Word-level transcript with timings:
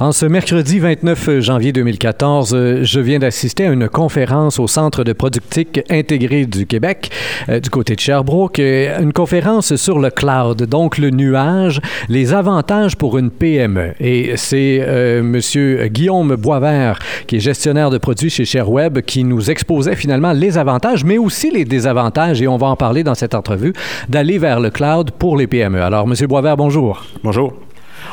En 0.00 0.12
ce 0.12 0.26
mercredi 0.26 0.78
29 0.78 1.40
janvier 1.40 1.72
2014, 1.72 2.54
euh, 2.54 2.84
je 2.84 3.00
viens 3.00 3.18
d'assister 3.18 3.66
à 3.66 3.72
une 3.72 3.88
conférence 3.88 4.60
au 4.60 4.68
Centre 4.68 5.02
de 5.02 5.12
productique 5.12 5.80
intégré 5.90 6.46
du 6.46 6.66
Québec, 6.66 7.10
euh, 7.48 7.58
du 7.58 7.68
côté 7.68 7.96
de 7.96 8.00
Sherbrooke, 8.00 8.60
euh, 8.60 8.96
une 9.02 9.12
conférence 9.12 9.74
sur 9.74 9.98
le 9.98 10.10
cloud, 10.10 10.62
donc 10.66 10.98
le 10.98 11.10
nuage, 11.10 11.80
les 12.08 12.32
avantages 12.32 12.94
pour 12.94 13.18
une 13.18 13.32
PME. 13.32 13.94
Et 13.98 14.36
c'est 14.36 14.86
Monsieur 15.20 15.88
Guillaume 15.88 16.36
Boisvert, 16.36 17.00
qui 17.26 17.38
est 17.38 17.40
gestionnaire 17.40 17.90
de 17.90 17.98
produits 17.98 18.30
chez 18.30 18.44
ShareWeb, 18.44 19.00
qui 19.00 19.24
nous 19.24 19.50
exposait 19.50 19.96
finalement 19.96 20.30
les 20.30 20.58
avantages, 20.58 21.02
mais 21.02 21.18
aussi 21.18 21.50
les 21.50 21.64
désavantages, 21.64 22.40
et 22.40 22.46
on 22.46 22.56
va 22.56 22.68
en 22.68 22.76
parler 22.76 23.02
dans 23.02 23.16
cette 23.16 23.34
entrevue, 23.34 23.72
d'aller 24.08 24.38
vers 24.38 24.60
le 24.60 24.70
cloud 24.70 25.10
pour 25.10 25.36
les 25.36 25.48
PME. 25.48 25.82
Alors, 25.82 26.06
Monsieur 26.06 26.28
Boisvert, 26.28 26.56
bonjour. 26.56 27.04
Bonjour. 27.24 27.67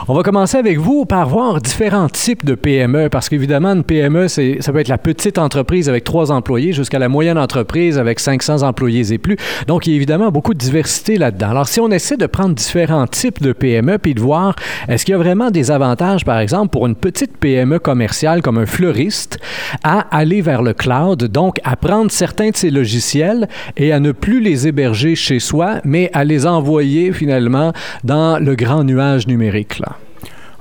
On 0.07 0.13
va 0.13 0.23
commencer 0.23 0.57
avec 0.57 0.77
vous 0.77 1.05
par 1.05 1.27
voir 1.27 1.61
différents 1.61 2.09
types 2.09 2.45
de 2.45 2.53
PME, 2.53 3.09
parce 3.09 3.27
qu'évidemment, 3.27 3.73
une 3.73 3.83
PME, 3.83 4.27
ça 4.27 4.71
peut 4.71 4.79
être 4.79 4.87
la 4.87 4.97
petite 4.97 5.37
entreprise 5.37 5.89
avec 5.89 6.03
trois 6.03 6.31
employés 6.31 6.73
jusqu'à 6.73 6.99
la 6.99 7.09
moyenne 7.09 7.37
entreprise 7.37 7.97
avec 7.97 8.19
500 8.19 8.61
employés 8.61 9.13
et 9.13 9.17
plus. 9.17 9.37
Donc, 9.67 9.87
il 9.87 9.91
y 9.91 9.93
a 9.93 9.95
évidemment 9.95 10.31
beaucoup 10.31 10.53
de 10.53 10.59
diversité 10.59 11.17
là-dedans. 11.17 11.49
Alors, 11.49 11.67
si 11.67 11.79
on 11.79 11.89
essaie 11.89 12.17
de 12.17 12.25
prendre 12.27 12.53
différents 12.53 13.07
types 13.07 13.41
de 13.41 13.51
PME 13.51 13.97
puis 13.97 14.13
de 14.13 14.19
voir, 14.19 14.55
est-ce 14.87 15.05
qu'il 15.05 15.13
y 15.13 15.15
a 15.15 15.17
vraiment 15.17 15.49
des 15.49 15.71
avantages, 15.71 16.23
par 16.23 16.39
exemple, 16.39 16.69
pour 16.69 16.85
une 16.85 16.95
petite 16.95 17.37
PME 17.37 17.79
commerciale 17.79 18.41
comme 18.41 18.57
un 18.57 18.65
fleuriste 18.65 19.39
à 19.83 20.01
aller 20.15 20.41
vers 20.41 20.61
le 20.61 20.73
cloud, 20.73 21.23
donc 21.23 21.59
à 21.63 21.75
prendre 21.75 22.11
certains 22.11 22.49
de 22.49 22.55
ces 22.55 22.69
logiciels 22.69 23.47
et 23.77 23.91
à 23.91 23.99
ne 23.99 24.11
plus 24.11 24.39
les 24.39 24.67
héberger 24.67 25.15
chez 25.15 25.39
soi, 25.39 25.77
mais 25.83 26.09
à 26.13 26.23
les 26.23 26.45
envoyer 26.45 27.11
finalement 27.11 27.73
dans 28.03 28.37
le 28.37 28.55
grand 28.55 28.83
nuage 28.83 29.27
numérique? 29.27 29.74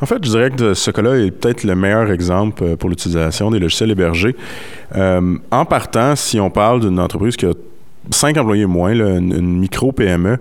En 0.00 0.06
fait, 0.06 0.24
je 0.24 0.30
dirais 0.30 0.50
que 0.50 0.74
ce 0.74 0.90
cas-là 0.90 1.16
est 1.16 1.30
peut-être 1.30 1.64
le 1.64 1.74
meilleur 1.74 2.10
exemple 2.10 2.62
euh, 2.64 2.76
pour 2.76 2.90
l'utilisation 2.90 3.50
des 3.50 3.58
logiciels 3.58 3.90
hébergés. 3.90 4.36
Euh, 4.96 5.36
en 5.50 5.64
partant, 5.64 6.16
si 6.16 6.40
on 6.40 6.50
parle 6.50 6.80
d'une 6.80 6.98
entreprise 6.98 7.36
qui 7.36 7.46
a 7.46 7.52
cinq 8.10 8.36
employés 8.36 8.66
moins, 8.66 8.92
une, 8.92 9.58
micro-PME, 9.60 10.38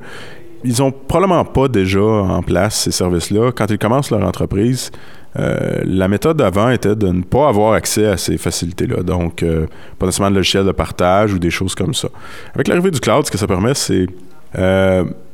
ils 0.65 0.79
n'ont 0.79 0.91
probablement 0.91 1.45
pas 1.45 1.67
déjà 1.67 2.01
en 2.01 2.41
place 2.41 2.81
ces 2.81 2.91
services-là. 2.91 3.51
Quand 3.51 3.69
ils 3.69 3.77
commencent 3.77 4.11
leur 4.11 4.23
entreprise, 4.23 4.91
euh, 5.37 5.81
la 5.85 6.07
méthode 6.07 6.37
d'avant 6.37 6.69
était 6.69 6.95
de 6.95 7.07
ne 7.07 7.21
pas 7.21 7.47
avoir 7.47 7.73
accès 7.73 8.07
à 8.07 8.17
ces 8.17 8.37
facilités-là. 8.37 9.03
Donc, 9.03 9.45
pas 9.99 10.05
nécessairement 10.05 10.31
de 10.31 10.37
logiciels 10.37 10.65
de 10.65 10.71
partage 10.71 11.33
ou 11.33 11.39
des 11.39 11.51
choses 11.51 11.75
comme 11.75 11.93
ça. 11.93 12.07
Avec 12.53 12.67
l'arrivée 12.67 12.91
du 12.91 12.99
cloud, 12.99 13.25
ce 13.25 13.31
que 13.31 13.37
ça 13.37 13.47
permet, 13.47 13.73
c'est 13.75 14.07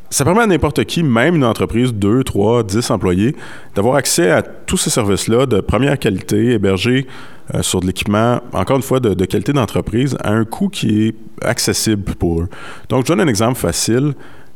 ça 0.09 0.25
permet 0.25 0.41
à 0.41 0.47
n'importe 0.47 0.83
qui, 0.85 1.03
même 1.03 1.35
une 1.35 1.43
entreprise, 1.43 1.93
2, 1.93 2.23
3, 2.23 2.63
10 2.63 2.89
employés, 2.91 3.35
d'avoir 3.75 3.95
accès 3.95 4.31
à 4.31 4.41
tous 4.41 4.77
ces 4.77 4.89
services-là 4.89 5.45
de 5.45 5.61
première 5.61 5.97
qualité, 5.99 6.53
hébergés 6.53 7.07
euh, 7.53 7.61
sur 7.61 7.79
de 7.79 7.88
l'équipement, 7.88 8.41
encore 8.53 8.77
une 8.77 8.83
fois, 8.83 8.99
de, 8.99 9.25
qualité 9.25 9.53
d'entreprise, 9.53 10.17
à 10.23 10.31
un 10.31 10.45
coût 10.45 10.69
qui 10.69 11.07
est 11.07 11.15
accessible 11.43 12.15
pour 12.15 12.41
eux. 12.41 12.49
Donc, 12.89 13.05
je 13.05 13.11
donne 13.11 13.21
un 13.21 13.27
exemple 13.27 13.57
facile. 13.57 14.13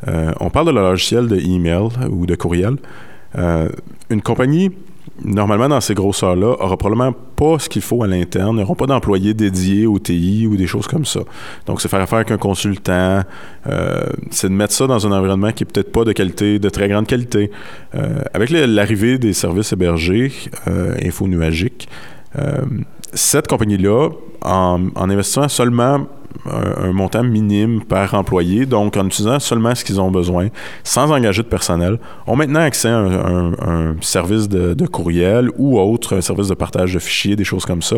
Euh, 0.08 0.32
on 0.40 0.50
parle 0.50 0.68
de 0.68 0.72
le 0.72 0.82
logiciel 0.82 1.28
de 1.28 1.38
email 1.38 1.90
ou 2.10 2.26
de 2.26 2.36
courriel. 2.36 2.76
Euh, 3.38 3.70
une 4.10 4.22
compagnie 4.22 4.72
normalement, 5.24 5.70
dans 5.70 5.82
ces 5.82 5.94
grosseurs-là, 5.94 6.56
aura 6.60 6.78
probablement 6.78 7.14
pas 7.36 7.60
ce 7.60 7.70
qu'il 7.70 7.82
faut 7.82 8.04
à 8.04 8.08
l'interne, 8.08 8.58
n'auront 8.58 8.76
pas 8.76 8.88
d'employés 8.88 9.34
dédiés 9.34 9.86
au 9.86 10.00
TI 10.00 10.48
ou 10.48 10.56
des 10.56 10.68
choses 10.68 10.88
comme 10.88 11.06
ça. 11.06 11.22
Donc, 11.66 11.82
c'est 11.82 11.88
faire 11.88 12.02
affaire 12.02 12.18
avec 12.18 12.32
un 12.32 12.38
consultant, 12.38 13.22
euh, 13.68 14.04
c'est 14.32 14.50
de 14.50 14.54
mettre 14.54 14.74
ça 14.74 14.88
dans 14.88 15.06
un 15.06 15.12
environnement 15.12 15.52
qui 15.52 15.64
est 15.64 15.72
peut-être 15.72 15.92
pas 15.92 16.04
de 16.04 16.12
qualité, 16.14 16.60
de 16.60 16.70
très 16.70 16.88
grande 16.88 17.08
qualité. 17.08 17.52
Euh, 17.96 18.22
avec 18.34 18.50
l'arrivée 18.50 19.18
des 19.18 19.34
services 19.34 19.74
hébergés, 19.74 20.32
euh, 20.68 20.96
info-nuagiques, 21.04 21.88
euh, 22.38 22.62
cette 23.14 23.48
compagnie-là, 23.48 24.10
en 24.42 24.90
investissant 24.96 25.48
seulement 25.48 26.08
un, 26.50 26.92
montant 26.92 27.24
minime 27.24 27.82
par 27.84 28.14
employé, 28.14 28.66
donc 28.66 28.98
en 28.98 29.06
utilisant 29.06 29.40
seulement 29.40 29.76
ce 29.76 29.84
qu'ils 29.84 30.00
ont 30.00 30.12
besoin, 30.12 30.48
sans 30.84 31.12
engager 31.12 31.44
de 31.44 31.48
personnel, 31.48 32.00
ont 32.28 32.36
maintenant 32.36 32.62
accès 32.62 32.90
à 32.90 32.98
un, 32.98 33.96
service 34.02 34.50
de, 34.50 34.86
courriel 34.86 35.50
ou 35.58 35.80
autre, 35.80 36.18
un 36.18 36.22
service 36.22 36.48
de 36.48 36.54
partage 36.54 36.94
de 36.94 37.00
fichiers, 37.00 37.36
des 37.36 37.44
choses 37.44 37.66
comme 37.66 37.82
ça. 37.82 37.98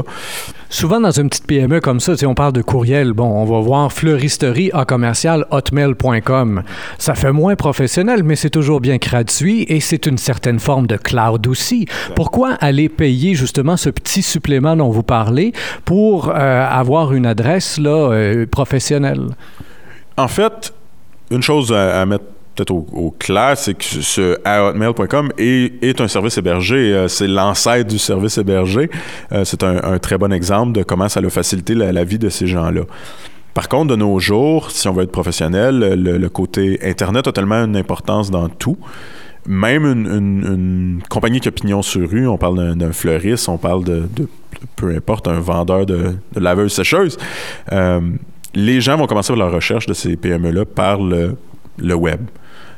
Souvent, 0.70 1.00
dans 1.00 1.12
une 1.12 1.30
petite 1.30 1.48
PME 1.48 1.80
comme 1.80 2.00
ça, 2.00 2.16
si 2.18 2.26
on 2.26 2.36
parle 2.36 2.54
de 2.54 2.62
courriel, 2.62 3.14
bon, 3.14 3.26
on 3.26 3.46
va 3.46 3.60
voir 3.60 3.92
fleuristerie 3.92 4.72
à 4.74 4.86
commercial 4.86 5.46
hotmail.com. 5.52 6.64
Ça 6.98 7.16
fait 7.16 7.32
moins 7.32 7.56
professionnel, 7.56 8.24
mais 8.24 8.36
c'est 8.36 8.50
toujours 8.50 8.82
bien 8.82 8.98
gratuit 8.98 9.66
et 9.68 9.80
c'est 9.80 10.06
une 10.06 10.18
certaine 10.18 10.60
forme 10.60 10.88
de 10.88 10.98
cloud 10.98 11.48
aussi. 11.48 11.88
Pourquoi 12.16 12.54
aller 12.54 12.90
payer 12.90 13.36
justement 13.36 13.78
ce 13.78 13.90
petit 13.90 14.22
supplément 14.22 14.76
dont 14.76 14.90
vous 14.90 15.04
parlez 15.04 15.54
pour 15.86 16.30
euh, 16.30 16.68
avoir 16.68 17.14
une 17.14 17.26
adresse 17.26 17.78
là, 17.78 18.12
euh, 18.12 18.25
professionnel? 18.50 19.22
En 20.18 20.28
fait, 20.28 20.74
une 21.32 21.42
chose 21.42 21.74
à, 21.74 22.06
mettre 22.06 22.24
peut-être 22.56 22.72
au, 22.72 23.14
clair, 23.20 23.58
c'est 23.58 23.74
que 23.74 23.84
ce 23.84 24.38
hotmail.com 24.46 25.32
est, 25.38 25.84
est, 25.84 26.00
un 26.00 26.08
service 26.08 26.38
hébergé. 26.38 26.94
Euh, 26.94 27.08
c'est 27.08 27.28
l'ancêtre 27.28 27.90
du 27.90 28.00
service 28.00 28.38
hébergé. 28.38 28.90
Euh, 29.34 29.44
c'est 29.44 29.64
un, 29.64 29.98
très 30.00 30.18
bon 30.18 30.32
exemple 30.32 30.72
de 30.72 30.84
comment 30.84 31.10
ça 31.10 31.20
a 31.20 31.30
facilité 31.30 31.74
la, 31.76 32.04
vie 32.04 32.20
de 32.20 32.30
ces 32.30 32.48
gens-là. 32.48 32.82
Par 33.54 33.70
contre, 33.70 33.88
de 33.88 33.96
nos 33.96 34.20
jours, 34.20 34.72
si 34.72 34.88
on 34.88 34.94
veut 34.94 35.04
être 35.04 35.12
professionnel, 35.12 35.80
le, 35.80 36.30
côté 36.30 36.80
Internet 36.84 37.28
a 37.28 37.32
tellement 37.32 37.64
une 37.64 37.78
importance 37.78 38.32
dans 38.32 38.50
tout. 38.50 38.78
Même 39.48 39.86
une, 39.86 41.02
compagnie 41.10 41.40
qui 41.40 41.48
a 41.48 41.52
pignon 41.52 41.82
sur 41.82 42.10
rue, 42.10 42.28
on 42.28 42.38
parle 42.38 42.76
d'un 42.76 42.92
fleuriste, 42.92 43.48
on 43.48 43.58
parle 43.58 43.84
de 43.84 44.08
peu 44.76 44.96
importe, 44.96 45.28
un 45.28 45.40
vendeur 45.40 45.86
de, 45.86 46.16
de 46.34 46.40
laveuse 46.40 46.74
sécheuse, 46.74 47.18
euh, 47.72 48.02
les 48.54 48.82
gens 48.82 48.98
vont 48.98 49.08
commencer 49.08 49.36
leur 49.36 49.52
recherche 49.52 49.86
de 49.86 49.94
ces 49.94 50.16
PME-là 50.16 50.66
par 50.66 51.00
le, 51.02 51.36
web. 51.80 52.22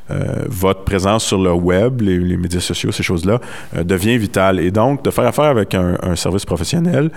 Euh, 0.09 0.45
votre 0.47 0.83
présence 0.83 1.25
sur 1.25 1.41
le 1.41 1.51
web, 1.51 2.01
les, 2.01 2.38
médias 2.38 2.59
sociaux, 2.59 2.91
ces 2.91 3.03
choses-là, 3.03 3.39
euh, 3.75 3.84
devient 3.84 4.17
vitale. 4.17 4.59
Et 4.59 4.72
donc, 4.72 5.03
de 5.03 5.11
faire 5.11 5.25
affaire 5.25 5.45
avec 5.45 5.75
un, 5.75 6.16
service 6.16 6.45
professionnel, 6.45 7.11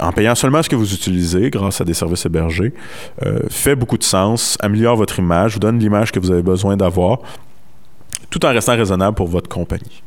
en 0.00 0.12
payant 0.12 0.34
seulement 0.34 0.62
ce 0.62 0.68
que 0.68 0.76
vous 0.76 0.94
utilisez 0.94 1.50
grâce 1.50 1.80
à 1.80 1.84
des 1.84 1.94
services 1.94 2.24
hébergés, 2.24 2.72
fait 3.48 3.74
beaucoup 3.74 3.98
de 3.98 4.04
sens, 4.04 4.56
améliore 4.60 4.96
votre 4.96 5.18
image, 5.18 5.54
vous 5.54 5.58
donne 5.58 5.80
l'image 5.80 6.12
que 6.12 6.20
vous 6.20 6.30
avez 6.30 6.42
besoin 6.42 6.76
d'avoir, 6.76 7.18
tout 8.30 8.44
en 8.44 8.50
restant 8.50 8.76
raisonnable 8.76 9.14
pour 9.14 9.28
votre 9.28 9.48
compagnie. 9.48 10.02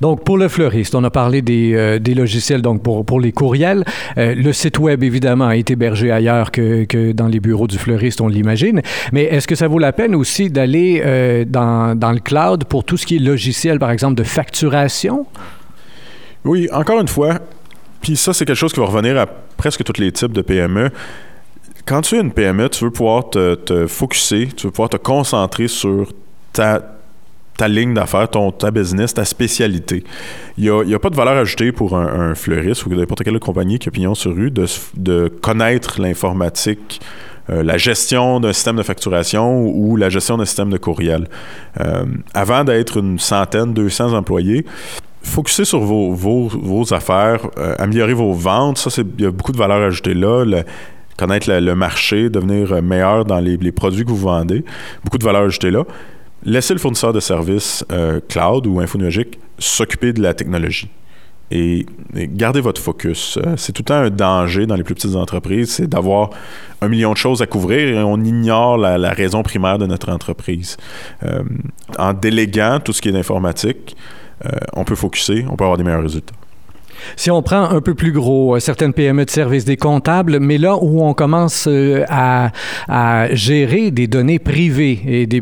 Donc, 0.00 0.24
pour 0.24 0.38
le 0.38 0.48
fleuriste, 0.48 0.94
on 0.94 1.04
a 1.04 1.10
parlé 1.10 1.42
des, 1.42 1.72
euh, 1.74 1.98
logiciels 2.14 2.62
donc 2.62 2.82
pour, 2.82 3.04
pour 3.04 3.20
les 3.20 3.32
courriels. 3.32 3.84
Euh, 4.18 4.34
le 4.34 4.52
site 4.52 4.78
web, 4.78 5.02
évidemment, 5.02 5.50
est 5.50 5.70
hébergé 5.70 6.10
ailleurs 6.10 6.50
que, 6.50 6.84
que 6.84 7.12
dans 7.12 7.28
les 7.28 7.40
bureaux 7.40 7.66
du 7.66 7.78
fleuriste, 7.78 8.20
on 8.20 8.28
l'imagine. 8.28 8.82
Mais 9.12 9.24
est-ce 9.24 9.46
que 9.46 9.54
ça 9.54 9.68
vaut 9.68 9.78
la 9.78 9.92
peine 9.92 10.14
aussi 10.14 10.50
d'aller 10.50 11.02
euh, 11.04 11.44
dans, 11.46 11.98
dans, 11.98 12.12
le 12.12 12.20
cloud 12.20 12.64
pour 12.64 12.84
tout 12.84 12.96
ce 12.96 13.06
qui 13.06 13.16
est 13.16 13.20
logiciel, 13.20 13.78
par 13.78 13.90
exemple, 13.90 14.14
de 14.14 14.24
facturation? 14.24 15.26
Oui, 16.44 16.68
encore 16.72 17.00
une 17.00 17.08
fois, 17.08 17.38
puis 18.00 18.16
ça, 18.16 18.32
c'est 18.32 18.44
quelque 18.44 18.56
chose 18.56 18.72
qui 18.72 18.80
va 18.80 18.86
revenir 18.86 19.16
à 19.18 19.26
presque 19.26 19.84
tous 19.84 20.00
les 20.00 20.10
types 20.10 20.32
de 20.32 20.42
PME. 20.42 20.90
Quand 21.86 22.00
tu 22.02 22.16
es 22.16 22.20
une 22.20 22.32
PME, 22.32 22.68
tu 22.68 22.84
veux 22.84 22.90
pouvoir 22.90 23.30
te, 23.30 23.54
te 23.54 23.86
focuser, 23.86 24.48
tu 24.56 24.66
veux 24.66 24.72
pouvoir 24.72 24.88
te 24.88 24.96
concentrer 24.96 25.68
sur 25.68 26.12
ta, 26.52 26.80
ta 27.62 27.68
ligne 27.68 27.94
d'affaires, 27.94 28.28
ton, 28.28 28.50
ta 28.50 28.72
business, 28.72 29.14
ta 29.14 29.24
spécialité. 29.24 30.02
Il 30.58 30.64
n'y 30.64 30.94
a, 30.94 30.98
pas 30.98 31.10
de 31.10 31.14
valeur 31.14 31.36
ajoutée 31.36 31.70
pour 31.70 31.96
un, 31.96 32.34
fleuriste 32.34 32.84
ou 32.86 32.88
n'importe 32.88 33.22
quelle 33.22 33.38
compagnie 33.38 33.78
qui 33.78 33.88
a 33.88 33.92
pignon 33.92 34.16
sur 34.16 34.34
rue 34.34 34.50
de, 34.50 34.66
de 34.96 35.28
connaître 35.28 36.00
l'informatique, 36.00 37.00
euh, 37.50 37.62
la 37.62 37.78
gestion 37.78 38.40
d'un 38.40 38.52
système 38.52 38.74
de 38.74 38.82
facturation 38.82 39.64
ou 39.64 39.94
la 39.96 40.08
gestion 40.08 40.38
d'un 40.38 40.44
système 40.44 40.70
de 40.70 40.76
courriel. 40.76 41.28
Euh, 41.80 42.04
avant 42.34 42.64
d'être 42.64 42.96
une 42.96 43.20
centaine, 43.20 43.72
200 43.72 44.12
employés, 44.12 44.66
focuser 45.22 45.64
sur 45.64 45.78
vos, 45.78 46.12
vos, 46.12 46.48
vos 46.48 46.92
affaires, 46.92 47.48
euh, 47.58 47.76
améliorer 47.78 48.14
vos 48.14 48.32
ventes, 48.32 48.78
ça, 48.78 48.90
il 49.18 49.24
y 49.24 49.26
a 49.28 49.30
beaucoup 49.30 49.52
de 49.52 49.58
valeur 49.58 49.82
ajoutée 49.82 50.14
là. 50.14 50.44
connaître 51.16 51.48
le, 51.48 51.74
marché, 51.76 52.28
devenir 52.28 52.82
meilleur 52.82 53.24
dans 53.24 53.38
les, 53.38 53.56
les, 53.56 53.70
produits 53.70 54.04
que 54.04 54.10
vous 54.10 54.16
vendez, 54.16 54.64
beaucoup 55.04 55.18
de 55.18 55.24
valeur 55.24 55.42
ajoutée 55.42 55.70
là 55.70 55.84
laissez 56.44 56.74
le 56.74 56.80
fournisseur 56.80 57.12
de 57.12 57.20
services 57.20 57.84
euh, 57.92 58.20
cloud 58.28 58.66
ou 58.66 58.80
infonuagique 58.80 59.38
s'occuper 59.58 60.12
de 60.12 60.22
la 60.22 60.34
technologie. 60.34 60.88
Et, 61.50 61.84
gardez 62.14 62.62
votre 62.62 62.80
focus. 62.80 63.38
Euh, 63.38 63.54
c'est 63.56 63.72
tout 63.72 63.82
le 63.82 63.86
temps 63.86 63.94
un 63.94 64.10
danger 64.10 64.66
dans 64.66 64.74
les 64.74 64.84
plus 64.84 64.94
petites 64.94 65.16
entreprises, 65.16 65.72
c'est 65.72 65.86
d'avoir 65.86 66.30
un 66.80 66.88
million 66.88 67.12
de 67.12 67.18
choses 67.18 67.42
à 67.42 67.46
couvrir 67.46 67.88
et 67.88 68.02
on 68.02 68.18
ignore 68.18 68.78
la, 68.78 69.12
raison 69.12 69.42
primaire 69.42 69.78
de 69.78 69.86
notre 69.86 70.10
entreprise. 70.10 70.76
Euh, 71.24 71.42
en 71.98 72.14
déléguant 72.14 72.80
tout 72.80 72.92
ce 72.92 73.02
qui 73.02 73.08
est 73.08 73.12
d'informatique, 73.12 73.96
on 74.72 74.82
peut 74.82 74.96
focuser, 74.96 75.46
on 75.48 75.54
peut 75.54 75.62
avoir 75.62 75.78
des 75.78 75.84
meilleurs 75.84 76.02
résultats. 76.02 76.34
Si 77.16 77.30
on 77.30 77.42
prend 77.42 77.70
un 77.70 77.80
peu 77.80 77.94
plus 77.94 78.12
gros, 78.12 78.56
euh, 78.56 78.60
certaines 78.60 78.92
PME 78.92 79.24
de 79.24 79.30
services, 79.30 79.64
des 79.64 79.76
comptables, 79.76 80.38
mais 80.40 80.58
là 80.58 80.76
où 80.76 81.02
on 81.02 81.14
commence 81.14 81.66
euh, 81.68 82.04
à, 82.08 82.50
gérer 83.32 83.90
des 83.90 84.06
données 84.06 84.38
privées 84.38 85.00
et 85.06 85.26
des, 85.26 85.40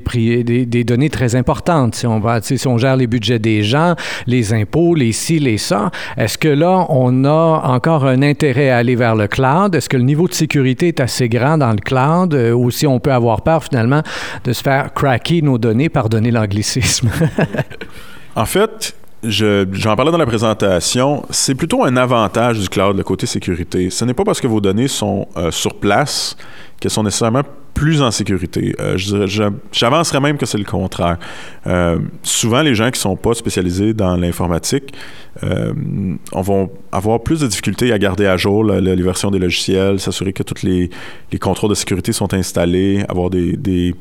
des, 0.66 0.84
données 0.84 1.10
très 1.10 1.34
importantes, 1.36 1.94
si 1.94 2.66
on 2.66 2.78
gère 2.78 2.96
les 2.96 3.06
budgets 3.06 3.38
des 3.38 3.62
gens, 3.62 3.94
les 4.26 4.52
impôts, 4.52 4.94
les 4.94 5.12
ci, 5.12 5.38
les 5.38 5.58
ça, 5.58 5.90
est-ce 6.16 6.38
que 6.38 6.48
là 6.48 6.86
on 6.88 7.24
a 7.24 7.62
encore 7.64 8.06
un 8.06 8.22
intérêt 8.22 8.70
à 8.70 8.78
aller 8.78 8.96
vers 8.96 9.16
le 9.16 9.26
cloud? 9.26 9.74
Est-ce 9.74 9.88
que 9.88 9.96
le 9.96 10.04
niveau 10.04 10.28
de 10.28 10.34
sécurité 10.34 10.88
est 10.88 11.00
assez 11.00 11.28
grand 11.28 11.58
dans 11.58 11.72
le 11.72 11.78
cloud 11.78 12.34
euh, 12.34 12.52
ou 12.52 12.70
si 12.70 12.86
on 12.86 13.00
peut 13.00 13.12
avoir 13.12 13.42
peur 13.42 13.64
finalement 13.64 14.02
de 14.44 14.52
se 14.52 14.62
faire 14.62 14.92
cracker 14.94 15.42
nos 15.42 15.58
données, 15.58 15.88
pardonnez 15.88 16.30
l'anglicisme? 16.30 17.10
En 18.36 18.46
fait, 18.46 18.94
j'en 19.22 19.96
parlais 19.96 20.12
dans 20.12 20.18
la 20.18 20.26
présentation, 20.26 21.24
c'est 21.30 21.54
plutôt 21.54 21.84
un 21.84 21.96
avantage 21.96 22.58
du 22.58 22.68
cloud, 22.68 22.96
le 22.96 23.02
côté 23.02 23.26
sécurité. 23.26 23.90
Ce 23.90 24.04
n'est 24.04 24.14
pas 24.14 24.24
parce 24.24 24.40
que 24.40 24.46
vos 24.46 24.60
données 24.60 24.88
sont 24.88 25.28
euh, 25.36 25.50
sur 25.50 25.74
place 25.74 26.36
qu'elles 26.78 26.90
sont 26.90 27.02
nécessairement 27.02 27.42
plus 27.74 28.02
en 28.02 28.10
sécurité. 28.10 28.74
Euh, 28.80 28.98
J'avancerais 29.72 30.20
même 30.20 30.36
que 30.36 30.44
c'est 30.44 30.58
le 30.58 30.64
contraire. 30.64 31.18
Euh, 31.66 31.98
souvent, 32.22 32.62
les 32.62 32.74
gens 32.74 32.90
qui 32.90 32.98
ne 32.98 33.02
sont 33.02 33.16
pas 33.16 33.34
spécialisés 33.34 33.94
dans 33.94 34.16
l'informatique 34.16 34.92
euh, 35.42 35.72
vont 36.32 36.70
avoir 36.92 37.22
plus 37.22 37.40
de 37.40 37.46
difficultés 37.46 37.92
à 37.92 37.98
garder 37.98 38.26
à 38.26 38.36
jour 38.36 38.64
les 38.64 39.02
versions 39.02 39.30
des 39.30 39.38
logiciels, 39.38 40.00
s'assurer 40.00 40.32
que 40.32 40.42
tous 40.42 40.62
les, 40.62 40.90
les, 41.32 41.38
contrôles 41.38 41.70
de 41.70 41.74
sécurité 41.74 42.12
sont 42.12 42.34
installés, 42.34 43.04
avoir 43.08 43.30
des 43.30 43.94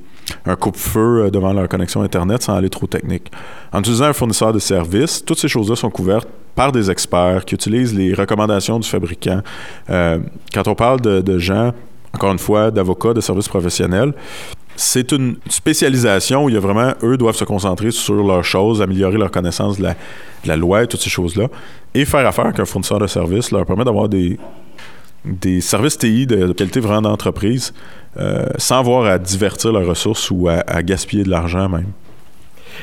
un 0.46 0.56
coupe-feu 0.56 1.26
euh, 1.26 1.30
devant 1.30 1.54
leur 1.54 1.68
connexion 1.68 2.02
Internet 2.02 2.44
sans 2.44 2.56
aller 2.56 2.70
trop 2.70 2.88
technique. 2.88 3.32
En 3.72 3.80
utilisant 3.80 4.06
un 4.06 4.14
fournisseur 4.14 4.54
de 4.54 4.60
services, 4.60 5.24
toutes 5.24 5.40
ces 5.40 5.48
choses-là 5.48 5.76
sont 5.76 5.90
couvertes 5.90 6.28
par 6.56 6.72
des 6.72 6.92
experts 6.92 7.46
qui 7.46 7.56
utilisent 7.56 7.96
les 7.96 8.14
recommandations 8.14 8.80
du 8.80 8.88
fabricant. 8.88 9.42
Euh, 9.90 10.20
quand 10.54 10.68
on 10.68 10.76
parle 10.76 11.00
de, 11.02 11.40
gens, 11.40 11.72
encore 12.14 12.32
une 12.32 12.40
fois, 12.40 12.72
d'avocats, 12.72 13.14
de 13.14 13.22
services 13.22 13.48
professionnels, 13.48 14.14
c'est 14.76 15.12
une 15.12 15.36
spécialisation 15.50 16.46
où 16.46 16.50
il 16.50 16.56
y 16.56 16.58
a 16.58 16.62
vraiment, 16.62 16.94
eux 17.04 17.18
doivent 17.18 17.36
se 17.36 17.44
concentrer 17.44 17.92
sur 17.92 18.24
leurs 18.24 18.46
choses, 18.46 18.82
améliorer 18.82 19.18
leur 19.18 19.32
connaissance 19.32 19.78
de 19.78 19.88
la, 20.46 20.56
loi 20.56 20.84
et 20.84 20.88
toutes 20.88 21.02
ces 21.02 21.10
choses-là. 21.10 21.48
Et 21.94 22.06
faire 22.06 22.26
affaire 22.26 22.46
avec 22.46 22.60
un 22.60 22.66
fournisseur 22.66 23.00
de 23.00 23.08
services 23.08 23.52
leur 23.52 23.66
permet 23.66 23.84
d'avoir 23.84 24.08
des, 24.08 24.38
des 25.26 25.62
services 25.62 25.98
TI 25.98 26.26
de, 26.26 26.52
qualité 26.54 26.80
vraiment 26.80 27.10
d'entreprise 27.10 27.74
euh, 28.18 28.46
sans 28.58 28.80
avoir 28.80 29.06
à 29.06 29.20
divertir 29.20 29.72
leurs 29.72 29.86
ressources 29.86 30.32
ou 30.32 30.48
à, 30.50 30.84
gaspiller 30.84 31.24
de 31.24 31.30
l'argent 31.30 31.70
même. 31.70 31.92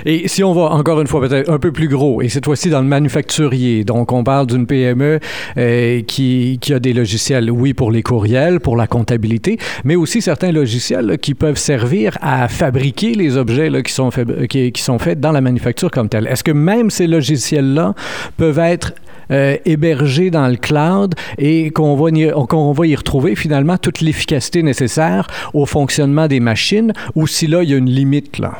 Et 0.04 0.28
si 0.28 0.44
on 0.44 0.52
va 0.52 0.72
encore 0.72 1.00
une 1.00 1.06
fois 1.06 1.26
peut-être 1.26 1.50
un 1.50 1.58
peu 1.58 1.72
plus 1.72 1.88
gros, 1.88 2.20
et 2.20 2.28
cette 2.28 2.44
fois-ci 2.44 2.68
dans 2.68 2.82
le 2.82 2.86
manufacturier, 2.86 3.82
donc 3.82 4.12
on 4.12 4.24
parle 4.24 4.46
d'une 4.46 4.66
PME 4.66 5.20
euh, 5.56 6.02
qui, 6.02 6.58
qui, 6.60 6.74
a 6.74 6.78
des 6.78 6.92
logiciels, 6.92 7.50
oui, 7.50 7.72
pour 7.72 7.90
les 7.90 8.02
courriels, 8.02 8.60
pour 8.60 8.76
la 8.76 8.86
comptabilité, 8.86 9.58
mais 9.84 9.96
aussi 9.96 10.20
certains 10.20 10.52
logiciels 10.52 11.16
qui 11.18 11.32
peuvent 11.32 11.56
servir 11.56 12.18
à 12.20 12.46
fabriquer 12.48 13.14
les 13.14 13.38
objets 13.38 13.70
qui, 13.82 13.92
sont 13.92 14.10
qui, 14.50 14.70
qui, 14.70 14.82
sont 14.82 14.98
faits 14.98 15.18
dans 15.18 15.32
la 15.32 15.40
manufacture 15.40 15.90
comme 15.90 16.10
telle. 16.10 16.26
Est-ce 16.26 16.44
que 16.44 16.52
même 16.52 16.90
ces 16.90 17.06
logiciels-là 17.06 17.94
peuvent 18.36 18.58
être 18.58 18.92
euh, 19.30 19.56
hébergé 19.64 20.30
dans 20.30 20.48
le 20.48 20.56
cloud 20.56 21.14
et 21.38 21.70
qu'on 21.70 21.96
va, 21.96 22.86
y 22.86 22.96
retrouver 22.96 23.34
finalement 23.36 23.76
toute 23.76 24.00
l'efficacité 24.00 24.62
nécessaire 24.62 25.26
au 25.54 25.66
fonctionnement 25.66 26.28
des 26.28 26.40
machines 26.40 26.92
ou 27.14 27.26
si 27.26 27.46
là, 27.46 27.62
il 27.62 27.70
y 27.70 27.74
a 27.74 27.76
une 27.76 27.90
limite 27.90 28.38
là? 28.38 28.52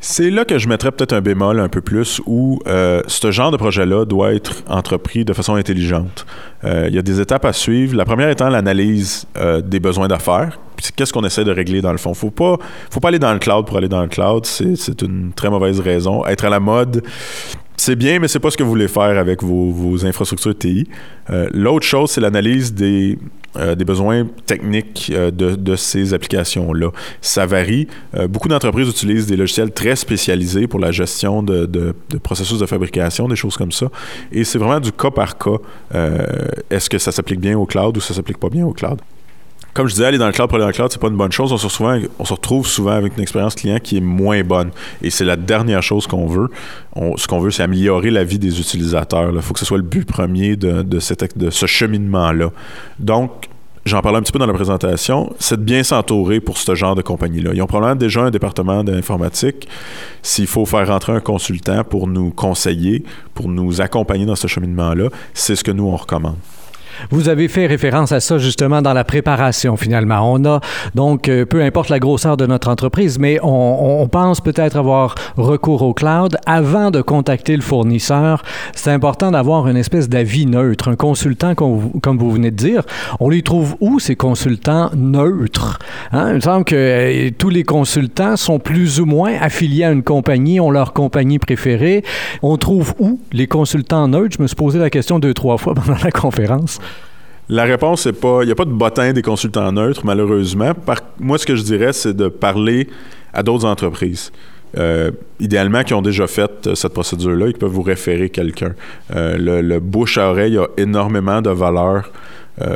C'est 0.00 0.30
là 0.30 0.44
que 0.44 0.58
je 0.58 0.68
mettrais 0.68 0.92
peut-être 0.92 1.14
un 1.14 1.22
bémol 1.22 1.58
un 1.58 1.70
peu 1.70 1.80
plus 1.80 2.20
où 2.26 2.58
euh, 2.66 3.00
ce 3.06 3.30
genre 3.30 3.50
de 3.50 3.56
projet-là 3.56 4.04
doit 4.04 4.34
être 4.34 4.62
entrepris 4.68 5.24
de 5.24 5.32
façon 5.32 5.54
intelligente. 5.54 6.26
Euh, 6.64 6.88
il 6.88 6.94
y 6.94 6.98
a 6.98 7.02
des 7.02 7.22
étapes 7.22 7.46
à 7.46 7.54
suivre. 7.54 7.96
La 7.96 8.04
première 8.04 8.28
étant 8.28 8.50
l'analyse 8.50 9.26
des 9.64 9.80
besoins 9.80 10.06
d'affaires. 10.06 10.58
Qu'est-ce 10.94 11.12
qu'on 11.12 11.24
essaie 11.24 11.44
de 11.44 11.52
régler 11.52 11.80
dans 11.80 11.92
le 11.92 11.96
fond? 11.98 12.12
Faut 12.12 12.30
pas, 12.30 12.58
faut 12.90 13.00
pas 13.00 13.08
aller 13.08 13.18
dans 13.18 13.32
le 13.32 13.38
cloud 13.38 13.66
pour 13.66 13.78
aller 13.78 13.88
dans 13.88 14.02
le 14.02 14.08
cloud. 14.08 14.44
C'est 14.44 15.00
une 15.00 15.32
très 15.32 15.48
mauvaise 15.48 15.80
raison. 15.80 16.26
Être 16.26 16.44
à 16.44 16.50
la 16.50 16.60
mode, 16.60 17.02
c'est 17.84 17.96
bien, 17.96 18.18
mais 18.18 18.28
c'est 18.28 18.40
pas 18.40 18.50
ce 18.50 18.56
que 18.56 18.62
vous 18.62 18.70
voulez 18.70 18.88
faire 18.88 19.18
avec 19.18 19.42
vos, 19.42 20.06
infrastructures 20.06 20.56
TI. 20.56 20.88
Euh, 21.28 21.50
l'autre 21.52 21.84
chose, 21.84 22.12
c'est 22.12 22.20
l'analyse 22.22 22.72
des, 22.72 23.18
euh, 23.56 23.74
des 23.74 23.84
besoins 23.84 24.26
techniques 24.46 25.12
euh, 25.14 25.30
de, 25.30 25.76
ces 25.76 26.14
applications-là. 26.14 26.88
Ça 27.20 27.44
varie. 27.44 27.86
beaucoup 28.30 28.48
d'entreprises 28.48 28.88
utilisent 28.88 29.26
des 29.26 29.36
logiciels 29.36 29.70
très 29.70 29.96
spécialisés 29.96 30.66
pour 30.66 30.80
la 30.80 30.92
gestion 30.92 31.42
de, 31.42 31.66
de, 31.66 31.94
processus 32.22 32.58
de 32.58 32.64
fabrication, 32.64 33.28
des 33.28 33.36
choses 33.36 33.58
comme 33.58 33.72
ça. 33.72 33.90
Et 34.32 34.44
c'est 34.44 34.58
vraiment 34.58 34.80
du 34.80 34.90
cas 34.90 35.10
par 35.10 35.36
cas. 35.36 35.58
Est-ce 36.70 36.88
que 36.88 36.96
ça 36.98 37.12
s'applique 37.12 37.40
bien 37.40 37.58
au 37.58 37.66
cloud 37.66 37.94
ou 37.98 38.00
ça 38.00 38.14
s'applique 38.14 38.38
pas 38.38 38.48
bien 38.48 38.64
au 38.64 38.72
cloud? 38.72 38.98
Comme 39.74 39.88
je 39.88 39.94
disais, 39.94 40.06
aller 40.06 40.18
dans 40.18 40.26
le 40.26 40.32
cloud 40.32 40.48
pour 40.48 40.56
aller 40.56 40.62
dans 40.62 40.68
le 40.68 40.72
cloud, 40.72 40.90
c'est 40.90 41.00
pas 41.00 41.08
une 41.08 41.16
bonne 41.16 41.32
chose. 41.32 41.52
On 41.52 41.58
se, 41.58 42.32
retrouve 42.32 42.66
souvent 42.66 42.92
avec 42.92 43.16
une 43.16 43.22
expérience 43.22 43.56
client 43.56 43.78
qui 43.82 43.96
est 43.96 44.00
moins 44.00 44.42
bonne. 44.42 44.70
Et 45.02 45.10
c'est 45.10 45.24
la 45.24 45.36
dernière 45.36 45.82
chose 45.82 46.06
qu'on 46.06 46.26
veut. 46.26 46.48
ce 47.16 47.26
qu'on 47.26 47.40
veut, 47.40 47.50
c'est 47.50 47.64
améliorer 47.64 48.10
la 48.10 48.24
vie 48.24 48.38
des 48.38 48.60
utilisateurs. 48.60 49.32
Il 49.34 49.42
faut 49.42 49.52
que 49.52 49.60
ce 49.60 49.66
soit 49.66 49.76
le 49.76 49.82
but 49.82 50.06
premier 50.06 50.56
de 50.56 51.00
ce 51.00 51.66
cheminement-là. 51.66 52.50
Donc, 53.00 53.48
j'en 53.84 54.00
parlais 54.00 54.18
un 54.18 54.22
petit 54.22 54.32
peu 54.32 54.38
dans 54.38 54.46
la 54.46 54.54
présentation, 54.54 55.34
c'est 55.38 55.58
de 55.58 55.64
bien 55.64 55.82
s'entourer 55.82 56.40
pour 56.40 56.58
ce 56.58 56.74
genre 56.74 56.94
de 56.94 57.02
compagnie-là. 57.02 57.50
Ils 57.54 57.62
ont 57.62 57.66
probablement 57.66 57.98
déjà 57.98 58.22
un 58.22 58.30
département 58.30 58.82
d'informatique. 58.84 59.68
S'il 60.22 60.46
faut 60.46 60.66
faire 60.66 60.86
rentrer 60.86 61.12
un 61.12 61.20
consultant 61.20 61.84
pour 61.84 62.06
nous 62.06 62.30
conseiller, 62.30 63.04
pour 63.34 63.48
nous 63.48 63.80
accompagner 63.80 64.26
dans 64.26 64.36
ce 64.36 64.46
cheminement-là, 64.46 65.08
c'est 65.34 65.56
ce 65.56 65.64
que 65.64 65.70
nous, 65.70 65.86
on 65.86 65.96
recommande. 65.96 66.36
Vous 67.10 67.28
avez 67.28 67.48
fait 67.48 67.66
référence 67.66 68.12
à 68.12 68.20
ça 68.20 68.38
justement 68.38 68.82
dans 68.82 68.92
la 68.92 69.04
préparation 69.04 69.76
finalement. 69.76 70.32
On 70.32 70.44
a 70.44 70.60
donc, 70.94 71.28
euh, 71.28 71.44
peu 71.44 71.62
importe 71.62 71.88
la 71.88 71.98
grosseur 71.98 72.36
de 72.36 72.46
notre 72.46 72.68
entreprise, 72.68 73.18
mais 73.18 73.38
on, 73.42 74.08
pense 74.10 74.40
peut-être 74.40 74.76
avoir 74.76 75.14
recours 75.36 75.82
au 75.82 75.94
cloud 75.94 76.36
avant 76.46 76.90
de 76.90 77.00
contacter 77.00 77.56
le 77.56 77.62
fournisseur. 77.62 78.42
C'est 78.74 78.90
important 78.90 79.30
d'avoir 79.30 79.66
une 79.66 79.76
espèce 79.76 80.08
d'avis 80.08 80.46
neutre, 80.46 80.88
un 80.88 80.96
consultant 80.96 81.54
comme 81.54 82.18
vous 82.18 82.30
venez 82.30 82.50
de 82.50 82.56
dire. 82.56 82.82
On 83.18 83.28
les 83.28 83.42
trouve 83.42 83.76
où 83.80 83.98
ces 83.98 84.14
consultants 84.14 84.90
neutres? 84.94 85.78
Hein? 86.12 86.28
Il 86.30 86.34
me 86.36 86.40
semble 86.40 86.64
que 86.64 86.74
euh, 86.76 87.30
tous 87.36 87.50
les 87.50 87.64
consultants 87.64 88.36
sont 88.36 88.58
plus 88.58 89.00
ou 89.00 89.06
moins 89.06 89.32
affiliés 89.40 89.84
à 89.84 89.90
une 89.90 90.02
compagnie, 90.02 90.60
ont 90.60 90.70
leur 90.70 90.92
compagnie 90.92 91.38
préférée. 91.38 92.04
On 92.42 92.56
trouve 92.56 92.94
où 92.98 93.20
les 93.32 93.46
consultants 93.46 94.08
neutres? 94.08 94.36
Je 94.38 94.42
me 94.42 94.46
suis 94.46 94.56
posé 94.56 94.78
la 94.78 94.90
question 94.90 95.18
deux, 95.18 95.34
trois 95.34 95.56
fois 95.56 95.74
pendant 95.86 95.98
la 96.02 96.10
conférence. 96.10 96.78
La 97.48 97.64
réponse, 97.64 98.02
c'est 98.02 98.12
pas. 98.12 98.42
Il 98.42 98.46
n'y 98.46 98.52
a 98.52 98.54
pas 98.54 98.64
de 98.64 98.70
bottin 98.70 99.12
des 99.12 99.22
consultants 99.22 99.70
neutres, 99.70 100.02
malheureusement. 100.04 100.72
moi, 101.20 101.38
ce 101.38 101.44
que 101.46 101.56
je 101.56 101.62
dirais, 101.62 101.92
c'est 101.92 102.14
de 102.14 102.28
parler 102.28 102.88
à 103.32 103.42
d'autres 103.42 103.66
entreprises. 103.66 104.32
Euh, 104.76 105.10
idéalement, 105.38 105.84
qui 105.84 105.94
ont 105.94 106.02
déjà 106.02 106.26
fait 106.26 106.66
euh, 106.66 106.74
cette 106.74 106.92
procédure-là, 106.92 107.46
ils 107.46 107.54
peuvent 107.54 107.70
vous 107.70 107.82
référer 107.82 108.28
quelqu'un. 108.28 108.74
Euh, 109.14 109.62
le, 109.62 109.78
bouche 109.78 110.18
à 110.18 110.30
oreille 110.30 110.58
a 110.58 110.66
énormément 110.76 111.40
de 111.42 111.50
valeur 111.50 112.10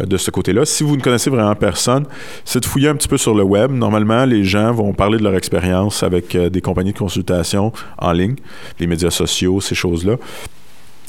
de 0.09 0.16
ce 0.16 0.33
côté-là. 0.33 0.64
Si 0.64 0.83
vous 0.83 0.97
ne 0.97 1.00
connaissez 1.00 1.31
vraiment 1.31 1.54
personne, 1.54 2.04
c'est 2.45 2.59
de 2.59 2.66
fouiller 2.66 2.88
un 2.88 2.97
petit 2.97 3.07
peu 3.07 3.16
sur 3.16 3.33
le 3.33 3.45
web. 3.45 3.71
Normalement, 3.71 4.25
les 4.25 4.43
gens 4.43 4.73
vont 4.73 4.93
parler 4.93 5.19
de 5.19 5.23
leur 5.23 5.37
expérience 5.37 6.02
avec 6.02 6.37
des 6.37 6.61
compagnies 6.61 6.93
de 6.93 6.99
consultation 6.99 7.73
en 7.97 8.11
ligne, 8.11 8.35
les 8.81 8.88
médias 8.88 9.11
sociaux, 9.11 9.61
ces 9.61 9.76
choses-là 9.76 10.16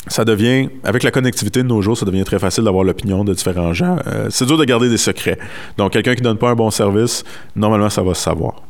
ça 0.10 0.26
devient, 0.26 0.70
avec 0.84 1.04
la 1.04 1.12
connectivité 1.12 1.64
de 1.64 1.68
nos 1.68 1.82
jours, 1.82 1.98
ça 1.98 2.06
devient 2.06 2.24
très 2.24 2.40
facile 2.40 2.64
d'avoir 2.64 2.84
l'opinion 2.84 3.24
de 3.24 3.34
différents 3.34 3.74
gens. 3.74 3.98
Euh, 4.08 4.28
c'est 4.30 4.46
dur 4.46 4.58
de 4.58 4.66
garder 4.66 4.90
des 4.90 4.98
secrets. 4.98 5.38
Donc, 5.78 5.94
quelqu'un 5.94 6.16
qui 6.16 6.22
donne 6.22 6.38
pas 6.38 6.50
un 6.50 6.56
bon 6.56 6.72
service, 6.72 7.24
normalement, 7.56 7.90
ça 7.90 8.02
va 8.02 8.14
se 8.14 8.22
savoir. 8.22 8.69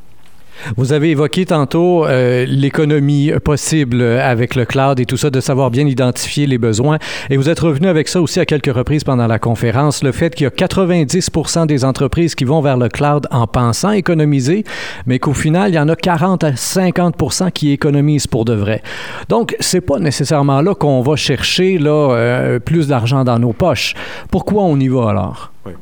Vous 0.78 0.94
avez 0.94 1.12
évoqué 1.12 1.46
tantôt 1.46 2.06
euh, 2.06 2.46
l'économie 2.48 3.32
possible 3.44 4.02
avec 4.02 4.56
le 4.56 4.66
cloud 4.66 5.00
et 5.00 5.06
tout 5.06 5.18
ça, 5.18 5.30
de 5.30 5.40
savoir 5.40 5.72
bien 5.72 5.88
identifier 5.88 6.48
les 6.48 6.58
besoins. 6.58 6.98
Et 7.30 7.38
vous 7.38 7.50
êtes 7.50 7.60
revenu 7.60 7.88
avec 7.88 8.08
ça 8.08 8.22
aussi 8.22 8.40
à 8.40 8.46
quelques 8.46 8.74
reprises 8.74 9.04
pendant 9.04 9.28
la 9.28 9.40
conférence, 9.40 10.04
le 10.04 10.12
fait 10.12 10.36
qu'il 10.36 10.46
y 10.46 10.48
a 10.48 10.52
90 10.52 11.30
des 11.68 11.86
entreprises 11.86 12.36
qui 12.36 12.46
vont 12.46 12.62
vers 12.62 12.78
le 12.78 12.90
cloud 12.90 13.28
en 13.32 13.48
pensant 13.48 13.92
économiser, 13.92 14.64
mais 15.06 15.20
qu'au 15.20 15.34
final, 15.34 15.72
il 15.72 15.76
y 15.76 15.80
en 15.80 15.90
a 15.90 15.96
40 15.96 16.44
à 16.44 16.52
50% 16.52 17.52
qui 17.52 17.72
économisent 17.72 18.28
pour 18.28 18.46
de 18.46 18.54
vrai. 18.54 18.82
Donc, 19.30 19.56
c'est 19.60 19.82
pas 19.82 20.00
nécessairement 20.00 20.62
là 20.62 20.74
qu'on 20.76 21.02
va 21.02 21.16
chercher 21.16 21.78
là, 21.78 22.12
euh, 22.12 22.60
plus 22.60 22.88
d'argent 22.88 23.24
dans 23.24 23.40
nos 23.40 23.54
poches. 23.54 23.94
Pourquoi 24.32 24.64
on 24.64 24.80
y 24.80 24.88
va 24.88 25.10
alors? 25.10 25.52
Oui 25.66 25.74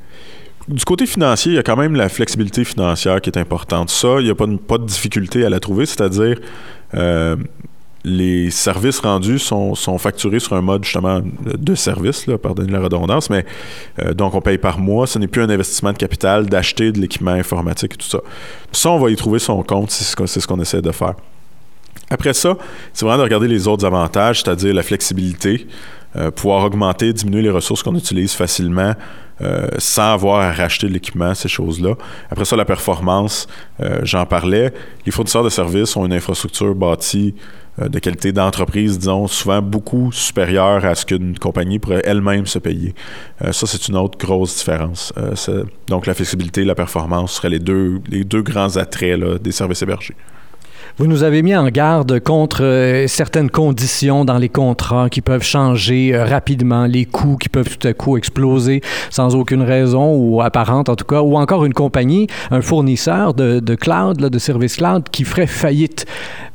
du 0.67 0.83
côté 0.83 1.05
financier, 1.05 1.53
il 1.53 1.55
y 1.55 1.59
a 1.59 1.63
quand 1.63 1.77
même 1.77 1.95
la 1.95 2.09
flexibilité 2.09 2.63
financière 2.65 3.21
qui 3.21 3.29
est 3.29 3.37
importante. 3.37 3.89
Ça, 3.89 4.17
il 4.19 4.25
n'y 4.25 4.29
a 4.29 4.35
pas 4.35 4.47
de, 4.77 4.85
difficulté 4.85 5.45
à 5.45 5.49
la 5.49 5.59
trouver, 5.59 5.85
c'est-à-dire 5.85 6.39
euh, 6.93 7.37
les 8.03 8.51
services 8.51 8.99
rendus 8.99 9.39
sont, 9.39 9.75
facturés 9.97 10.39
sur 10.39 10.53
un 10.53 10.61
mode 10.61 10.83
justement 10.83 11.21
de 11.43 11.75
service, 11.75 12.27
là, 12.27 12.37
pardonnez 12.37 12.71
la 12.71 12.79
redondance, 12.79 13.29
mais 13.29 13.45
euh, 13.99 14.13
donc 14.13 14.33
on 14.35 14.41
paye 14.41 14.57
par 14.57 14.79
mois. 14.79 15.07
Ce 15.07 15.19
n'est 15.19 15.27
plus 15.27 15.41
un 15.41 15.49
investissement 15.49 15.93
de 15.93 15.97
capital 15.97 16.45
d'acheter 16.47 16.91
de 16.91 16.99
l'équipement 16.99 17.31
informatique 17.31 17.93
et 17.93 17.97
tout 17.97 18.07
ça. 18.07 18.19
Ça, 18.71 18.91
on 18.91 18.99
va 18.99 19.09
y 19.09 19.15
trouver 19.15 19.39
son 19.39 19.63
compte, 19.63 19.91
c'est 19.91 20.03
ce 20.39 20.47
qu'on 20.47 20.59
essaie 20.59 20.81
de 20.81 20.91
faire. 20.91 21.15
Après 22.09 22.33
ça, 22.33 22.55
c'est 22.93 23.05
vraiment 23.05 23.19
de 23.19 23.23
regarder 23.23 23.47
les 23.49 23.67
autres 23.67 23.85
avantages, 23.85 24.41
c'est-à-dire 24.41 24.73
la 24.73 24.83
flexibilité. 24.83 25.67
Euh, 26.15 26.31
pouvoir 26.31 26.63
augmenter, 26.63 27.11
diminuer 27.11 27.41
les 27.41 27.49
ressources 27.49 27.83
qu'on 27.83 27.95
utilise 27.95 28.33
facilement 28.33 28.93
euh, 29.41 29.67
sans 29.77 30.13
avoir 30.13 30.39
à 30.39 30.51
racheter 30.51 30.87
l'équipement, 30.87 31.35
ces 31.35 31.49
choses-là. 31.49 31.95
Après 32.31 32.45
ça, 32.45 32.55
la 32.55 32.65
performance, 32.65 33.45
euh, 33.81 33.99
j'en 34.03 34.25
parlais. 34.25 34.73
Les 35.05 35.11
fournisseurs 35.11 35.43
de 35.43 35.49
services 35.49 35.95
ont 35.97 36.05
une 36.05 36.13
infrastructure 36.13 36.73
bâtie 36.73 37.35
de 37.79 37.99
qualité 37.99 38.31
d'entreprise, 38.31 38.97
disons, 38.97 39.27
souvent 39.27 39.61
beaucoup 39.61 40.11
supérieure 40.11 40.83
à 40.83 40.95
ce 40.95 41.05
qu'une 41.05 41.37
compagnie 41.37 41.77
pourrait 41.77 42.01
elle-même 42.05 42.47
se 42.47 42.57
payer. 42.57 42.95
ça, 43.51 43.67
c'est 43.67 43.87
une 43.87 43.95
autre 43.97 44.17
grosse 44.17 44.57
différence. 44.57 45.13
donc, 45.87 46.07
la 46.07 46.15
flexibilité 46.15 46.63
la 46.63 46.73
performance 46.73 47.33
seraient 47.33 47.51
les 47.51 47.59
deux, 47.59 48.01
les 48.09 48.23
deux 48.23 48.41
grands 48.41 48.77
attraits 48.77 49.19
des 49.43 49.51
services 49.51 49.83
hébergés. 49.83 50.15
Vous 50.97 51.05
nous 51.05 51.23
avez 51.23 51.43
mis 51.43 51.55
en 51.55 51.67
garde 51.67 52.19
contre 52.19 52.63
euh, 52.63 53.07
certaines 53.07 53.49
conditions 53.49 54.25
dans 54.25 54.37
les 54.37 54.49
contrats 54.49 55.09
qui 55.09 55.21
peuvent 55.21 55.43
changer 55.43 56.15
euh, 56.15 56.25
rapidement, 56.25 56.85
les 56.85 57.05
coûts 57.05 57.37
qui 57.37 57.49
peuvent 57.49 57.77
tout 57.77 57.87
à 57.87 57.93
coup 57.93 58.17
exploser 58.17 58.81
sans 59.09 59.35
aucune 59.35 59.61
raison 59.61 60.15
ou 60.15 60.41
apparente 60.41 60.89
en 60.89 60.95
tout 60.95 61.05
cas, 61.05 61.21
ou 61.21 61.37
encore 61.37 61.65
une 61.65 61.73
compagnie, 61.73 62.27
un 62.49 62.61
fournisseur 62.61 63.33
de, 63.33 63.75
cloud, 63.75 64.17
de 64.17 64.39
services 64.39 64.77
cloud 64.77 65.03
qui 65.11 65.23
ferait 65.23 65.47
faillite. 65.47 66.05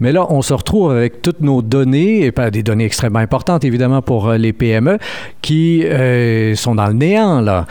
Mais 0.00 0.12
là, 0.12 0.26
on 0.30 0.42
se 0.42 0.54
retrouve 0.54 0.90
avec 0.90 1.22
toutes 1.22 1.40
nos 1.40 1.62
données, 1.62 2.24
et 2.24 2.32
pas 2.32 2.50
des 2.50 2.62
données 2.62 2.86
extrêmement 2.86 3.20
importantes 3.20 3.64
évidemment 3.64 4.02
pour 4.02 4.28
euh, 4.28 4.38
les 4.38 4.52
PME, 4.52 4.98
qui 5.40 5.84
sont 6.56 6.74
dans 6.74 6.86
le 6.86 6.94
néant 6.94 7.40
là. 7.40 7.66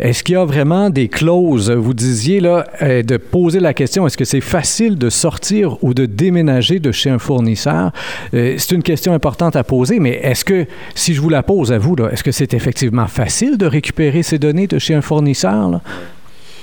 Est-ce 0.00 0.24
qu'il 0.24 0.32
y 0.32 0.36
a 0.36 0.44
vraiment 0.46 0.88
des 0.88 1.08
clauses, 1.08 1.70
vous 1.70 1.92
disiez 1.92 2.40
là, 2.40 2.64
euh, 2.80 3.02
de 3.02 3.18
poser 3.18 3.60
la 3.60 3.74
question, 3.74 4.06
est-ce 4.06 4.16
que 4.16 4.24
c'est 4.24 4.40
facile 4.40 4.96
de 4.96 5.10
sortir 5.10 5.76
ou 5.84 5.92
de 5.92 6.06
déménager 6.06 6.80
de 6.80 6.90
chez 6.90 7.10
un 7.10 7.18
fournisseur? 7.18 7.92
Euh, 8.32 8.54
c'est 8.56 8.74
une 8.74 8.82
question 8.82 9.12
importante 9.12 9.56
à 9.56 9.64
poser, 9.64 10.00
mais 10.00 10.18
est-ce 10.22 10.42
que, 10.42 10.66
si 10.94 11.12
je 11.12 11.20
vous 11.20 11.28
la 11.28 11.42
pose 11.42 11.70
à 11.70 11.76
vous, 11.76 11.96
est-ce 12.10 12.24
que 12.24 12.32
c'est 12.32 12.54
effectivement 12.54 13.08
facile 13.08 13.58
de 13.58 13.66
récupérer 13.66 14.22
ces 14.22 14.38
données 14.38 14.66
de 14.66 14.78
chez 14.78 14.94
un 14.94 15.02
fournisseur? 15.02 15.80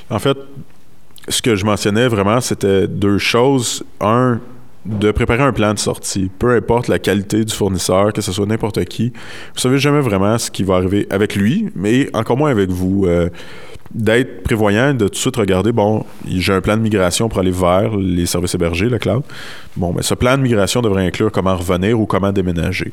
En 0.09 0.19
fait, 0.19 0.37
ce 1.27 1.41
que 1.43 1.55
je 1.55 1.63
mentionnais 1.63 2.07
vraiment, 2.07 2.41
c'était 2.41 2.87
deux 2.87 3.19
choses. 3.19 3.83
Un, 4.01 4.39
de 4.87 5.11
préparer 5.11 5.43
un 5.43 5.51
plan 5.51 5.73
de 5.73 5.79
sortie, 5.79 6.29
peu 6.39 6.55
importe 6.55 6.87
la 6.87 6.99
qualité 6.99 7.43
du 7.43 7.53
fournisseur, 7.53 8.13
que 8.13 8.21
ce 8.21 8.31
soit 8.31 8.45
n'importe 8.45 8.83
qui. 8.85 9.09
Vous 9.53 9.59
savez 9.59 9.77
jamais 9.77 9.99
vraiment 9.99 10.37
ce 10.37 10.49
qui 10.49 10.63
va 10.63 10.75
arriver 10.75 11.07
avec 11.09 11.35
lui, 11.35 11.69
mais 11.75 12.09
encore 12.13 12.37
moins 12.37 12.51
avec 12.51 12.69
vous. 12.69 13.05
Euh, 13.05 13.29
d'être 13.93 14.43
prévoyant, 14.43 14.93
de 14.93 15.05
tout 15.05 15.11
de 15.11 15.15
suite 15.15 15.37
regarder, 15.37 15.71
bon, 15.71 16.05
j'ai 16.27 16.53
un 16.53 16.59
plan 16.59 16.75
de 16.75 16.81
migration 16.81 17.29
pour 17.29 17.39
aller 17.39 17.51
vers 17.51 17.95
les 17.95 18.25
services 18.25 18.53
hébergés, 18.53 18.89
le 18.89 18.97
cloud. 18.97 19.23
Bon, 19.77 19.93
mais 19.93 20.01
ce 20.01 20.13
plan 20.13 20.37
de 20.37 20.41
migration 20.41 20.81
devrait 20.81 21.07
inclure 21.07 21.31
comment 21.31 21.55
revenir 21.55 21.99
ou 21.99 22.05
comment 22.05 22.33
déménager. 22.33 22.91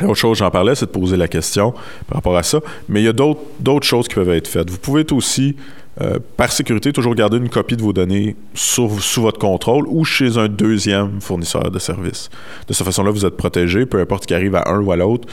L'autre 0.00 0.14
chose, 0.14 0.38
j'en 0.38 0.50
parlais, 0.50 0.74
c'est 0.74 0.86
de 0.86 0.90
poser 0.90 1.16
la 1.16 1.28
question 1.28 1.72
par 2.08 2.16
rapport 2.16 2.36
à 2.36 2.42
ça. 2.42 2.60
Mais 2.88 3.00
il 3.02 3.04
y 3.04 3.08
a 3.08 3.12
d'autres 3.12 3.86
choses 3.86 4.08
qui 4.08 4.14
peuvent 4.14 4.30
être 4.30 4.48
faites. 4.48 4.68
Vous 4.68 4.78
pouvez 4.78 5.04
aussi 5.12 5.56
euh, 6.00 6.18
par 6.36 6.50
sécurité, 6.50 6.92
toujours 6.92 7.14
garder 7.14 7.36
une 7.36 7.48
copie 7.48 7.76
de 7.76 7.82
vos 7.82 7.92
données 7.92 8.34
sous 8.54 8.88
votre 8.88 9.38
contrôle 9.38 9.86
ou 9.86 10.04
chez 10.04 10.38
un 10.38 10.48
deuxième 10.48 11.20
fournisseur 11.20 11.70
de 11.70 11.78
services. 11.78 12.30
De 12.66 12.72
cette 12.72 12.84
façon-là, 12.84 13.12
vous 13.12 13.24
êtes 13.24 13.36
protégé, 13.36 13.86
peu 13.86 14.00
importe 14.00 14.26
qui 14.26 14.34
arrive 14.34 14.56
à 14.56 14.68
un 14.68 14.80
ou 14.80 14.90
à 14.90 14.96
l'autre, 14.96 15.28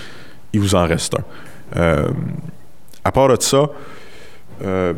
il 0.53 0.59
vous 0.59 0.75
en 0.75 0.85
reste 0.85 1.15
un. 1.15 1.79
Euh, 1.79 2.09
à 3.03 3.11
part 3.11 3.27
de 3.29 3.41
ça, 3.41 3.71
euh, 4.63 4.93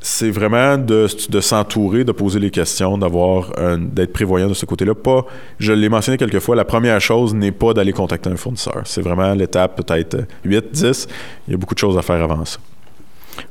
c'est 0.00 0.30
vraiment 0.30 0.78
de, 0.78 1.06
s'entourer, 1.40 2.04
de 2.04 2.12
poser 2.12 2.38
les 2.38 2.50
questions, 2.50 2.98
d'avoir 2.98 3.52
d'être 3.78 4.12
prévoyant 4.12 4.48
de 4.48 4.54
ce 4.54 4.64
côté-là. 4.64 4.94
Pas, 4.94 5.24
je 5.58 5.72
l'ai 5.72 5.88
mentionné 5.88 6.16
quelques 6.16 6.38
fois, 6.38 6.54
la 6.56 6.64
première 6.64 7.00
chose 7.00 7.34
n'est 7.34 7.52
pas 7.52 7.74
d'aller 7.74 7.92
contacter 7.92 8.30
un 8.30 8.36
fournisseur. 8.36 8.82
C'est 8.84 9.02
vraiment 9.02 9.34
l'étape 9.34 9.76
peut-être 9.76 10.24
8, 10.44 10.70
10. 10.70 11.08
Il 11.46 11.52
y 11.52 11.54
a 11.54 11.56
beaucoup 11.56 11.74
de 11.74 11.80
choses 11.80 11.98
à 11.98 12.02
faire 12.02 12.22
avant 12.22 12.44
ça. 12.44 12.58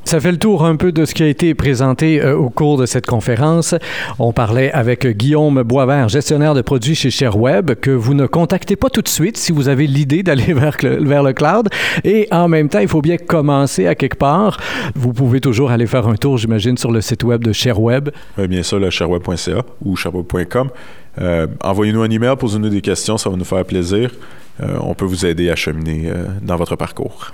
Ça 0.07 0.19
fait 0.21 0.31
le 0.31 0.37
tour 0.37 0.65
un 0.65 0.77
peu 0.77 0.91
de 0.91 1.03
ce 1.03 1.13
qui 1.13 1.23
a 1.23 1.27
été 1.27 1.53
présenté 1.53 2.21
euh, 2.21 2.37
au 2.37 2.49
cours 2.49 2.77
de 2.77 2.85
cette 2.85 3.05
conférence. 3.05 3.75
On 4.19 4.31
parlait 4.31 4.71
avec 4.71 5.05
Guillaume 5.05 5.63
Boisvert, 5.63 6.07
gestionnaire 6.07 6.53
de 6.53 6.61
produits 6.61 6.95
chez 6.95 7.09
ShareWeb, 7.09 7.75
que 7.75 7.91
vous 7.91 8.13
ne 8.13 8.25
contactez 8.25 8.77
pas 8.77 8.89
tout 8.89 9.01
de 9.01 9.09
suite 9.09 9.37
si 9.37 9.51
vous 9.51 9.67
avez 9.67 9.85
l'idée 9.85 10.23
d'aller 10.23 10.53
vers, 10.53 10.77
le 10.79 11.33
cloud. 11.33 11.67
Et 12.03 12.27
en 12.31 12.47
même 12.47 12.69
temps, 12.69 12.79
il 12.79 12.87
faut 12.87 13.01
bien 13.01 13.17
commencer 13.17 13.85
à 13.87 13.95
quelque 13.95 14.17
part. 14.17 14.57
Vous 14.95 15.11
pouvez 15.11 15.41
toujours 15.41 15.71
aller 15.71 15.87
faire 15.87 16.07
un 16.07 16.15
tour, 16.15 16.37
j'imagine, 16.37 16.77
sur 16.77 16.91
le 16.91 17.01
site 17.01 17.23
web 17.23 17.43
de 17.43 17.51
ShareWeb. 17.51 18.09
Oui, 18.37 18.47
bien 18.47 18.63
sûr, 18.63 18.79
le 18.79 18.89
shareweb.ca 18.89 19.63
ou 19.83 19.95
shareweb.com. 19.95 20.69
Euh, 21.19 21.47
envoyez-nous 21.63 22.01
un 22.01 22.09
email, 22.09 22.35
posez-nous 22.37 22.69
des 22.69 22.81
questions, 22.81 23.17
ça 23.17 23.29
va 23.29 23.35
nous 23.35 23.43
faire 23.43 23.65
plaisir. 23.65 24.11
Euh, 24.61 24.77
on 24.81 24.93
peut 24.93 25.05
vous 25.05 25.25
aider 25.25 25.49
à 25.49 25.55
cheminer 25.55 26.11
dans 26.41 26.55
votre 26.55 26.75
parcours. 26.75 27.33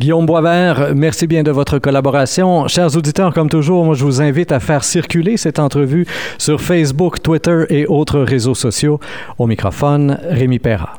Guillaume 0.00 0.26
Boisvert, 0.26 0.94
merci 0.94 1.26
bien 1.26 1.42
de 1.42 1.50
votre 1.50 1.78
collaboration. 1.78 2.68
Chers 2.68 2.96
auditeurs, 2.96 3.32
comme 3.32 3.48
toujours, 3.48 3.84
moi, 3.84 3.94
je 3.94 4.04
vous 4.04 4.20
invite 4.20 4.52
à 4.52 4.60
faire 4.60 4.84
circuler 4.84 5.36
cette 5.36 5.58
entrevue 5.58 6.06
sur 6.38 6.60
Facebook, 6.60 7.22
Twitter 7.22 7.64
et 7.70 7.86
autres 7.86 8.20
réseaux 8.20 8.54
sociaux. 8.54 9.00
Au 9.38 9.46
microphone, 9.46 10.18
Rémi 10.28 10.58
Perra. 10.58 10.92